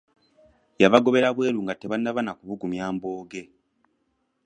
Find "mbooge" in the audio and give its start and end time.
2.95-3.43